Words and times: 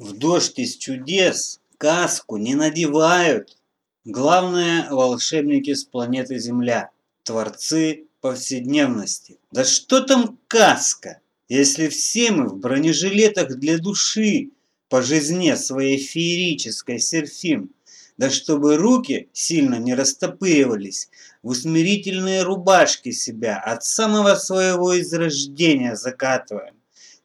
В 0.00 0.14
дождь 0.14 0.58
из 0.58 0.78
чудес 0.78 1.60
каску 1.76 2.38
не 2.38 2.54
надевают. 2.54 3.58
Главное, 4.06 4.88
волшебники 4.90 5.74
с 5.74 5.84
планеты 5.84 6.38
Земля, 6.38 6.88
творцы 7.22 8.06
повседневности. 8.22 9.38
Да 9.52 9.62
что 9.62 10.00
там 10.00 10.38
каска, 10.48 11.20
если 11.50 11.88
все 11.88 12.30
мы 12.30 12.48
в 12.48 12.56
бронежилетах 12.56 13.58
для 13.58 13.76
души 13.76 14.52
по 14.88 15.02
жизни 15.02 15.54
своей 15.54 15.98
феерической 15.98 16.98
серфим, 16.98 17.70
да 18.16 18.30
чтобы 18.30 18.78
руки 18.78 19.28
сильно 19.34 19.74
не 19.74 19.94
растопыривались, 19.94 21.10
в 21.42 21.48
усмирительные 21.48 22.42
рубашки 22.42 23.10
себя 23.10 23.58
от 23.58 23.84
самого 23.84 24.36
своего 24.36 24.98
изрождения 24.98 25.94
закатываем. 25.94 26.79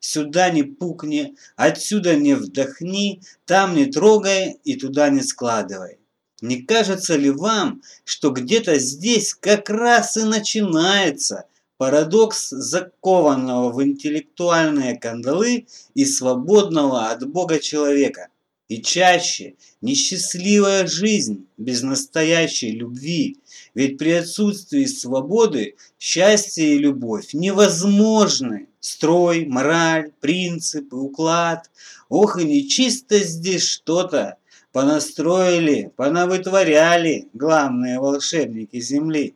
Сюда 0.08 0.52
не 0.52 0.62
пукни, 0.62 1.36
отсюда 1.56 2.16
не 2.16 2.36
вдохни, 2.36 3.22
там 3.46 3.76
не 3.76 3.88
трогай 3.88 4.60
и 4.64 4.76
туда 4.76 5.10
не 5.10 5.22
складывай. 5.22 5.98
Не 6.42 6.62
кажется 6.62 7.16
ли 7.16 7.32
вам, 7.32 7.82
что 8.04 8.30
где-то 8.30 8.78
здесь 8.78 9.34
как 9.34 9.68
раз 9.72 10.16
и 10.16 10.24
начинается 10.24 11.46
парадокс 11.78 12.50
закованного 12.50 13.72
в 13.72 13.84
интеллектуальные 13.84 14.96
кандалы 15.00 15.66
и 15.96 16.06
свободного 16.06 17.10
от 17.10 17.28
Бога 17.28 17.58
человека? 17.58 18.28
И 18.68 18.82
чаще 18.82 19.56
несчастливая 19.82 20.88
жизнь 20.88 21.46
без 21.58 21.84
настоящей 21.84 22.72
любви, 22.72 23.38
ведь 23.76 24.00
при 24.00 24.12
отсутствии 24.12 24.86
свободы 24.86 25.76
счастье 26.00 26.74
и 26.74 26.80
любовь 26.80 27.34
невозможны. 27.34 28.68
Строй, 28.80 29.46
мораль, 29.46 30.12
принципы, 30.20 30.96
уклад. 30.96 31.70
Ох, 32.10 32.40
и 32.40 32.46
нечисто 32.46 33.20
здесь 33.20 33.64
что-то. 33.64 34.38
Понастроили, 34.72 35.92
понавытворяли 35.96 37.28
главные 37.34 38.00
волшебники 38.00 38.80
земли. 38.80 39.36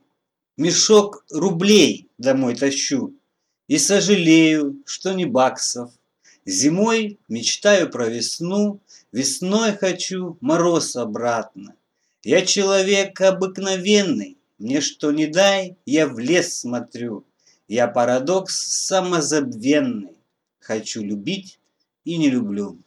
Мешок 0.58 1.24
рублей 1.32 2.10
домой 2.18 2.56
тащу 2.56 3.14
и 3.68 3.78
сожалею, 3.78 4.82
что 4.86 5.14
не 5.14 5.26
баксов. 5.26 5.92
Зимой 6.46 7.20
мечтаю 7.28 7.90
про 7.90 8.08
весну, 8.10 8.80
весной 9.12 9.74
хочу 9.74 10.38
мороз 10.42 10.96
обратно. 10.96 11.76
Я 12.24 12.46
человек 12.46 13.20
обыкновенный, 13.22 14.38
мне 14.58 14.82
что 14.82 15.12
не 15.12 15.28
дай, 15.28 15.78
я 15.86 16.08
в 16.08 16.20
лес 16.20 16.60
смотрю. 16.60 17.26
Я 17.68 17.88
парадокс 17.88 18.56
самозабвенный, 18.88 20.18
хочу 20.60 21.02
любить 21.02 21.60
и 22.04 22.18
не 22.18 22.30
люблю. 22.30 22.78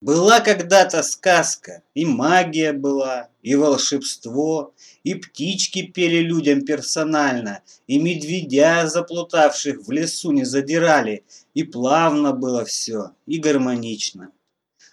Была 0.00 0.40
когда-то 0.40 1.02
сказка, 1.02 1.82
и 1.94 2.04
магия 2.04 2.72
была, 2.72 3.28
и 3.42 3.56
волшебство, 3.56 4.72
и 5.02 5.14
птички 5.14 5.82
пели 5.82 6.18
людям 6.18 6.64
персонально, 6.64 7.62
и 7.88 7.98
медведя, 7.98 8.86
заплутавших 8.86 9.86
в 9.86 9.90
лесу, 9.90 10.30
не 10.30 10.44
задирали, 10.44 11.24
и 11.54 11.64
плавно 11.64 12.32
было 12.32 12.64
все, 12.64 13.10
и 13.26 13.38
гармонично 13.38 14.30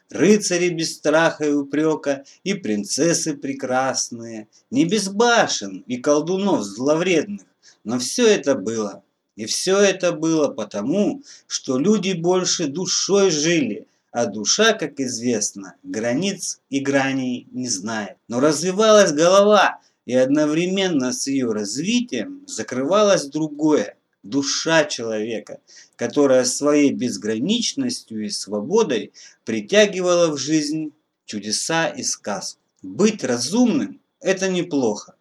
рыцари 0.09 0.69
без 0.69 0.95
страха 0.95 1.45
и 1.45 1.51
упрека, 1.51 2.23
и 2.43 2.53
принцессы 2.53 3.35
прекрасные, 3.35 4.47
не 4.71 4.85
без 4.85 5.09
башен 5.09 5.83
и 5.87 5.97
колдунов 5.97 6.63
зловредных, 6.63 7.45
но 7.83 7.99
все 7.99 8.27
это 8.27 8.55
было. 8.55 9.03
И 9.35 9.45
все 9.45 9.77
это 9.79 10.13
было 10.13 10.47
потому, 10.47 11.21
что 11.47 11.77
люди 11.77 12.13
больше 12.13 12.67
душой 12.67 13.31
жили, 13.31 13.87
а 14.11 14.27
душа, 14.27 14.73
как 14.73 14.99
известно, 15.01 15.75
границ 15.83 16.61
и 16.69 16.79
граней 16.79 17.47
не 17.51 17.67
знает. 17.67 18.15
Но 18.29 18.39
развивалась 18.39 19.11
голова, 19.11 19.81
и 20.05 20.15
одновременно 20.15 21.11
с 21.11 21.27
ее 21.27 21.51
развитием 21.51 22.43
закрывалось 22.47 23.25
другое– 23.25 23.97
душа 24.25 24.85
человека, 24.85 25.59
которая 25.95 26.43
своей 26.43 26.91
безграничностью 26.91 28.25
и 28.25 28.29
свободой 28.29 29.13
притягивала 29.45 30.27
в 30.31 30.37
жизнь 30.37 30.91
чудеса 31.25 31.87
и 31.87 32.03
сказку. 32.03 32.59
Быть 32.81 33.23
разумным– 33.23 34.01
это 34.19 34.49
неплохо. 34.49 35.15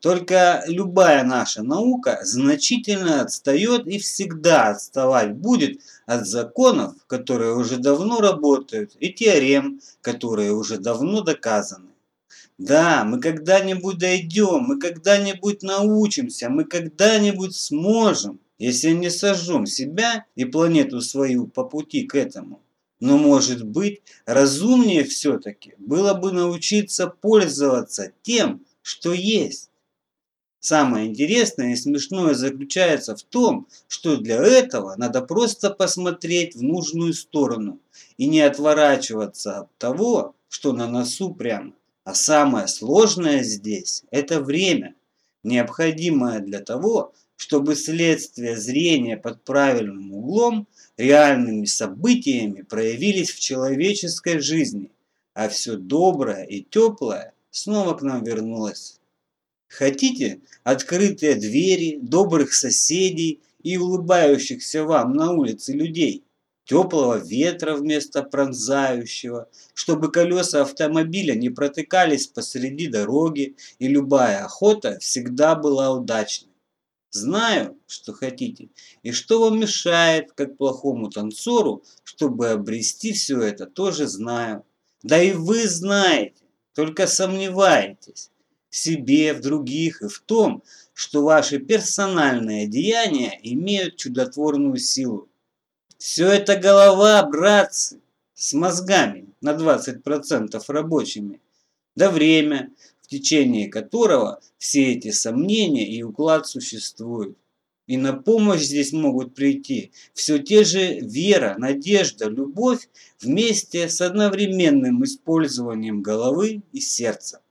Только 0.00 0.64
любая 0.66 1.22
наша 1.24 1.62
наука 1.62 2.20
значительно 2.22 3.20
отстает 3.20 3.86
и 3.86 3.98
всегда 3.98 4.70
отставать 4.70 5.34
будет 5.34 5.82
от 6.06 6.26
законов, 6.26 6.94
которые 7.06 7.54
уже 7.54 7.76
давно 7.76 8.20
работают, 8.20 8.96
и 8.98 9.12
теорем, 9.12 9.80
которые 10.00 10.52
уже 10.52 10.78
давно 10.78 11.20
доказаны. 11.20 11.89
Да, 12.60 13.04
мы 13.04 13.20
когда-нибудь 13.20 13.96
дойдем, 13.96 14.64
мы 14.64 14.78
когда-нибудь 14.78 15.62
научимся, 15.62 16.50
мы 16.50 16.66
когда-нибудь 16.66 17.56
сможем, 17.56 18.38
если 18.58 18.90
не 18.90 19.08
сожжем 19.08 19.64
себя 19.64 20.26
и 20.34 20.44
планету 20.44 21.00
свою 21.00 21.46
по 21.46 21.64
пути 21.64 22.02
к 22.02 22.14
этому. 22.14 22.60
Но, 23.00 23.16
может 23.16 23.64
быть, 23.64 24.02
разумнее 24.26 25.04
все-таки 25.04 25.72
было 25.78 26.12
бы 26.12 26.32
научиться 26.32 27.06
пользоваться 27.06 28.12
тем, 28.20 28.62
что 28.82 29.14
есть. 29.14 29.70
Самое 30.58 31.06
интересное 31.06 31.72
и 31.72 31.76
смешное 31.76 32.34
заключается 32.34 33.16
в 33.16 33.22
том, 33.22 33.68
что 33.88 34.18
для 34.18 34.36
этого 34.36 34.96
надо 34.98 35.22
просто 35.22 35.70
посмотреть 35.70 36.56
в 36.56 36.62
нужную 36.62 37.14
сторону 37.14 37.80
и 38.18 38.26
не 38.26 38.42
отворачиваться 38.42 39.60
от 39.60 39.74
того, 39.78 40.34
что 40.50 40.74
на 40.74 40.86
носу 40.86 41.32
прямо. 41.32 41.72
А 42.10 42.14
самое 42.14 42.66
сложное 42.66 43.44
здесь– 43.44 44.02
это 44.10 44.40
время, 44.40 44.96
необходимое 45.44 46.40
для 46.40 46.58
того, 46.58 47.14
чтобы 47.36 47.76
следствие 47.76 48.56
зрения 48.56 49.16
под 49.16 49.44
правильным 49.44 50.12
углом 50.12 50.66
реальными 50.96 51.66
событиями 51.66 52.62
проявились 52.62 53.30
в 53.30 53.38
человеческой 53.38 54.40
жизни, 54.40 54.90
а 55.34 55.48
все 55.48 55.76
доброе 55.76 56.42
и 56.42 56.62
теплое 56.64 57.32
снова 57.52 57.94
к 57.94 58.02
нам 58.02 58.24
вернулось. 58.24 58.98
Хотите 59.68 60.40
открытые 60.64 61.36
двери, 61.36 62.00
добрых 62.02 62.54
соседей 62.54 63.40
и 63.62 63.76
улыбающихся 63.76 64.82
вам 64.82 65.12
на 65.12 65.30
улице 65.30 65.74
людей? 65.74 66.24
Теплого 66.70 67.16
ветра 67.16 67.74
вместо 67.74 68.22
пронзающего, 68.22 69.48
чтобы 69.74 70.12
колеса 70.12 70.62
автомобиля 70.62 71.34
не 71.34 71.50
протыкались 71.50 72.28
посреди 72.28 72.86
дороги 72.86 73.56
и 73.80 73.88
любая 73.88 74.44
охота 74.44 74.96
всегда 75.00 75.56
была 75.56 75.90
удачной. 75.90 76.52
Знаю, 77.10 77.76
что 77.88 78.12
хотите, 78.12 78.68
и 79.02 79.10
что 79.10 79.40
вам 79.40 79.58
мешает, 79.58 80.30
как 80.30 80.56
плохому 80.56 81.10
танцору, 81.10 81.82
чтобы 82.04 82.50
обрести 82.50 83.14
все 83.14 83.40
это, 83.40 83.66
тоже 83.66 84.06
знаю. 84.06 84.64
Да 85.02 85.20
и 85.20 85.32
вы 85.32 85.66
знаете, 85.66 86.44
только 86.76 87.08
сомневаетесь 87.08 88.30
в 88.68 88.76
себе, 88.76 89.34
в 89.34 89.40
других 89.40 90.02
и 90.02 90.08
в 90.08 90.20
том, 90.20 90.62
что 90.94 91.24
ваши 91.24 91.58
персональные 91.58 92.68
деяния 92.68 93.36
имеют 93.42 93.96
чудотворную 93.96 94.76
силу. 94.76 95.29
Все 96.00 96.26
это 96.26 96.56
голова, 96.56 97.22
братцы, 97.22 98.00
с 98.34 98.54
мозгами 98.54 99.28
на 99.40 99.52
20% 99.52 100.60
рабочими. 100.66 101.40
Да 101.94 102.10
время, 102.10 102.70
течение 103.10 103.68
которого 103.68 104.40
все 104.56 104.92
эти 104.92 105.10
сомнения 105.10 105.86
и 105.86 106.02
уклад 106.02 106.46
существуют. 106.46 107.36
И 107.86 107.96
на 107.96 108.14
помощь 108.14 108.62
здесь 108.62 108.92
могут 108.92 109.34
прийти 109.34 109.90
все 110.14 110.38
те 110.38 110.64
же 110.64 111.00
вера, 111.00 111.56
надежда, 111.58 112.28
любовь 112.28 112.88
вместе 113.20 113.88
с 113.88 114.00
одновременным 114.00 115.02
использованием 115.04 116.00
головы 116.00 116.62
и 116.72 116.80
сердца. 116.80 117.42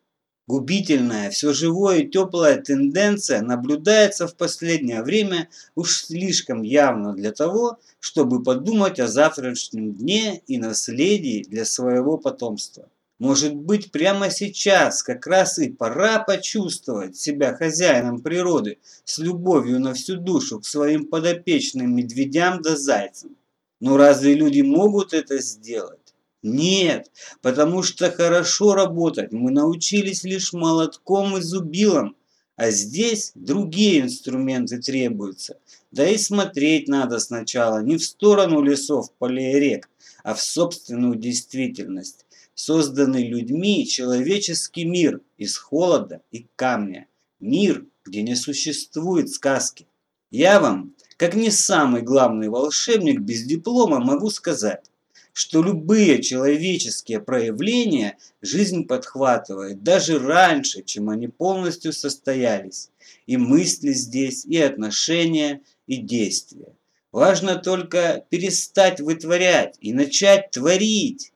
Губительная, 0.50 1.30
все 1.30 1.54
живое 1.54 2.00
и 2.00 2.10
теплая 2.10 2.60
тенденция 2.60 3.44
наблюдается 3.44 4.28
в 4.28 4.36
последнее 4.36 5.04
время 5.04 5.48
уж 5.76 6.06
слишком 6.06 6.64
явно 6.64 7.14
для 7.14 7.32
того, 7.32 7.78
чтобы 8.00 8.42
подумать 8.42 9.00
о 9.00 9.08
завтрашнем 9.08 9.94
дне 9.94 10.42
и 10.48 10.58
наследии 10.58 11.46
для 11.48 11.66
своего 11.66 12.18
потомства. 12.18 12.90
Может 13.20 13.54
быть, 13.54 13.92
прямо 13.92 14.32
сейчас 14.32 15.04
как 15.04 15.28
раз 15.28 15.60
и 15.60 15.70
пора 15.70 16.18
почувствовать 16.18 17.16
себя 17.16 17.56
хозяином 17.56 18.20
природы 18.20 18.80
с 19.04 19.20
любовью 19.20 19.80
на 19.80 19.94
всю 19.94 20.16
душу 20.16 20.62
к 20.62 20.66
своим 20.66 21.06
подопечным 21.06 21.96
медведям 21.96 22.64
да 22.64 22.76
зайцам. 22.76 23.38
Но 23.80 23.98
разве 23.98 24.34
люди 24.34 24.62
могут 24.62 25.14
это 25.14 25.38
сделать? 25.38 25.99
Нет, 26.42 27.12
потому 27.42 27.84
что 27.84 28.10
хорошо 28.12 28.74
работать 28.74 29.34
мы 29.34 29.52
научились 29.52 30.24
лишь 30.24 30.54
молотком 30.54 31.38
и 31.38 31.42
зубилом, 31.42 32.16
а 32.56 32.72
здесь 32.72 33.32
другие 33.36 34.02
инструменты 34.02 34.80
требуются 34.80 35.58
Да 35.92 36.08
и 36.08 36.18
смотреть 36.18 36.88
надо 36.88 37.20
сначала 37.20 37.82
не 37.82 37.98
в 37.98 38.04
сторону 38.06 38.62
лесов, 38.62 39.12
полей 39.18 39.60
рек, 39.60 39.90
а 40.24 40.34
в 40.34 40.42
собственную 40.42 41.16
действительность, 41.16 42.26
созданный 42.54 43.28
людьми 43.28 43.86
человеческий 43.86 44.86
мир 44.86 45.22
из 45.38 45.58
холода 45.58 46.22
и 46.32 46.48
камня. 46.56 47.08
Мир, 47.42 47.86
где 48.06 48.22
не 48.22 48.36
существует 48.36 49.30
сказки. 49.30 49.88
Я 50.32 50.60
вам, 50.60 50.94
как 51.18 51.36
не 51.36 51.52
самый 51.52 52.02
главный 52.02 52.50
волшебник 52.50 53.20
без 53.22 53.44
диплома, 53.44 54.00
могу 54.00 54.30
сказать, 54.30 54.90
что 55.34 55.64
любые 55.64 56.22
человеческие 56.22 57.20
проявления 57.20 58.18
жизнь 58.42 58.86
подхватывает 58.88 59.84
даже 59.84 60.20
раньше, 60.20 60.84
чем 60.84 61.10
они 61.10 61.28
полностью 61.28 61.94
состоялись. 61.94 62.90
И 63.28 63.38
мысли 63.38 63.94
здесь, 63.94 64.46
и 64.46 64.58
отношения, 64.58 65.62
и 65.88 65.98
действия. 65.98 66.74
Важно 67.12 67.56
только 67.56 68.24
перестать 68.30 69.02
вытворять 69.02 69.76
и 69.82 69.94
начать 69.94 70.52
творить, 70.52 71.34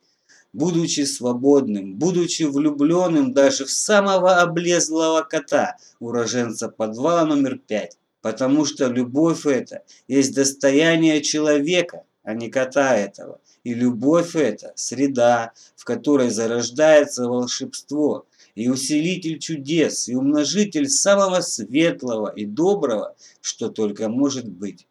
будучи 0.54 1.01
свободным, 1.01 1.96
будучи 1.96 2.44
влюбленным 2.44 3.34
даже 3.34 3.66
в 3.66 3.72
самого 3.72 4.36
облезлого 4.42 5.24
кота, 5.24 5.78
уроженца 6.00 6.69
подвала 6.69 7.25
номер 7.25 7.57
пять. 7.57 7.98
Потому 8.22 8.63
что 8.66 8.88
любовь 8.88 9.46
это 9.46 9.84
есть 10.07 10.34
достояние 10.34 11.22
человека, 11.22 12.04
а 12.24 12.34
не 12.34 12.50
кота 12.50 12.96
этого. 12.96 13.42
И 13.63 13.74
любовь 13.74 14.36
это 14.36 14.74
среда, 14.75 15.54
в 15.75 15.86
которой 15.86 16.30
зарождается 16.30 17.27
волшебство, 17.27 18.25
и 18.56 18.69
усилитель 18.69 19.39
чудес, 19.39 20.10
и 20.10 20.15
умножитель 20.15 20.89
самого 20.89 21.42
светлого 21.42 22.27
и 22.27 22.45
доброго, 22.45 23.15
что 23.42 23.69
только 23.69 24.10
может 24.10 24.48
быть. 24.48 24.86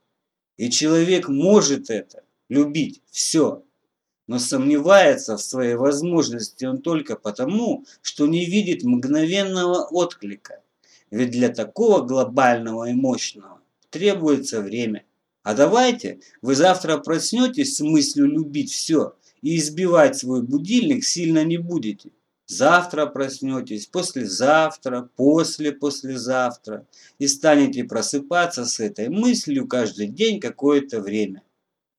И 0.57 0.71
человек 0.71 1.29
может 1.29 1.91
это, 1.91 2.25
любить 2.49 3.03
все, 3.11 3.63
но 4.27 4.39
сомневается 4.39 5.37
в 5.37 5.43
своей 5.43 5.75
возможности 5.75 6.65
он 6.65 6.81
только 6.81 7.17
потому, 7.17 7.85
что 8.01 8.27
не 8.27 8.47
видит 8.47 8.83
мгновенного 8.83 9.85
отклика. 9.91 10.63
Ведь 11.11 11.31
для 11.31 11.51
такого 11.51 12.03
глобального 12.05 12.89
и 12.89 12.95
мощного 12.95 13.61
требуется 13.91 14.63
время. 14.63 15.05
А 15.43 15.55
давайте 15.55 16.21
вы 16.41 16.55
завтра 16.55 16.99
проснетесь 16.99 17.77
с 17.77 17.81
мыслью 17.81 18.27
любить 18.27 18.73
все 18.73 19.17
и 19.43 19.57
избивать 19.57 20.17
свой 20.17 20.43
будильник 20.43 21.05
сильно 21.05 21.45
не 21.45 21.59
будете. 21.59 22.11
Завтра 22.47 23.07
проснетесь, 23.07 23.87
послезавтра, 23.87 25.09
после-послезавтра 25.17 26.87
и 27.19 27.27
станете 27.27 27.85
просыпаться 27.85 28.67
с 28.67 28.79
этой 28.79 29.09
мыслью 29.09 29.67
каждый 29.67 30.09
день 30.09 30.39
какое-то 30.39 31.01
время. 31.01 31.43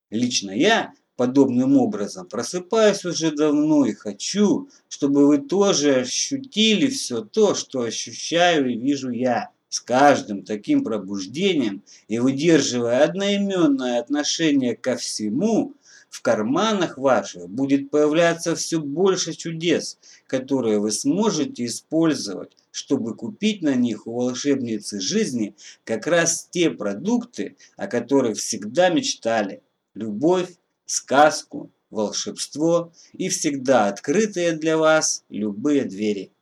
Лично 0.10 0.52
я 0.52 0.94
подобным 1.16 1.78
образом 1.78 2.28
просыпаюсь 2.28 3.04
уже 3.04 3.32
давно 3.32 3.86
и 3.86 3.94
хочу, 3.94 4.70
чтобы 4.88 5.28
вы 5.28 5.40
тоже 5.40 5.96
ощутили 5.96 6.88
все 6.88 7.22
то, 7.22 7.56
что 7.56 7.82
ощущаю 7.82 8.72
и 8.72 8.78
вижу 8.78 9.10
я. 9.10 9.50
С 9.74 9.80
каждым 9.80 10.44
таким 10.44 10.84
пробуждением 10.84 11.82
и 12.08 12.20
выдерживая 12.20 13.06
одноименное 13.06 14.00
отношение 14.00 14.76
ко 14.76 14.98
всему, 14.98 15.74
в 16.12 16.22
карманах 16.22 17.00
ваших 17.00 17.50
будет 17.50 17.90
появляться 17.90 18.56
все 18.56 18.80
больше 18.80 19.34
чудес, 19.34 19.98
которые 20.28 20.78
вы 20.78 20.92
сможете 20.92 21.66
использовать, 21.66 22.52
чтобы 22.70 23.16
купить 23.16 23.64
на 23.64 23.74
них 23.74 24.06
у 24.06 24.14
волшебницы 24.14 25.02
жизни 25.02 25.56
как 25.86 26.06
раз 26.06 26.48
те 26.52 26.70
продукты, 26.70 27.56
о 27.76 27.88
которых 27.88 28.38
всегда 28.38 28.90
мечтали. 28.90 29.64
Любовь, 29.96 30.52
сказку, 30.86 31.72
волшебство 31.90 32.92
и 33.14 33.28
всегда 33.30 33.88
открытые 33.88 34.52
для 34.52 34.78
вас 34.78 35.24
любые 35.30 35.86
двери. 35.86 36.34